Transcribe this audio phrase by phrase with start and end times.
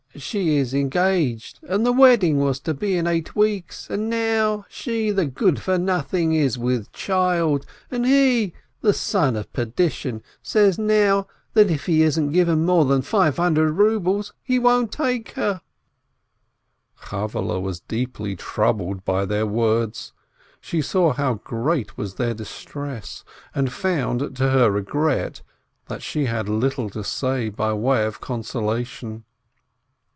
[0.17, 4.65] She is engaged, and the wedding was to have been in eight weeks— and now
[4.69, 10.77] she, the good for nothing, is with child— and he, the son of perdition, says
[10.77, 15.61] now that if he isn't given more than five hundred rubles, he won't take her"
[17.07, 20.11] Chavvehle was deeply troubled by their words.
[20.59, 23.23] She saw how great was their distress,
[23.55, 25.41] and found, to her regret,
[25.87, 29.23] that she had little to say by way of consolation.